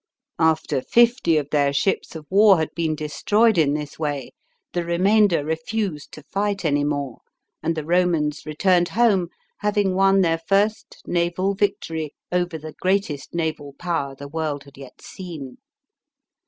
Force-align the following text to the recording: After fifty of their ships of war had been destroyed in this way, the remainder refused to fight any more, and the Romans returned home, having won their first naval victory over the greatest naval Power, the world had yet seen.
After 0.39 0.81
fifty 0.81 1.37
of 1.37 1.51
their 1.51 1.71
ships 1.71 2.15
of 2.15 2.25
war 2.31 2.57
had 2.57 2.73
been 2.73 2.95
destroyed 2.95 3.55
in 3.59 3.75
this 3.75 3.99
way, 3.99 4.31
the 4.73 4.83
remainder 4.83 5.45
refused 5.45 6.11
to 6.13 6.23
fight 6.23 6.65
any 6.65 6.83
more, 6.83 7.19
and 7.61 7.75
the 7.77 7.85
Romans 7.85 8.43
returned 8.43 8.89
home, 8.89 9.27
having 9.59 9.93
won 9.93 10.21
their 10.21 10.39
first 10.39 11.03
naval 11.05 11.53
victory 11.53 12.15
over 12.31 12.57
the 12.57 12.73
greatest 12.81 13.35
naval 13.35 13.73
Power, 13.73 14.15
the 14.15 14.27
world 14.27 14.63
had 14.63 14.75
yet 14.75 15.03
seen. 15.03 15.59